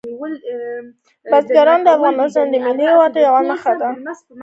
[1.31, 3.89] بزګان د افغانستان د ملي هویت یوه نښه ده.